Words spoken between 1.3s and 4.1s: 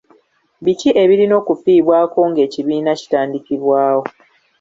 okifiibwako ng'ekibiina kitandikibwawo?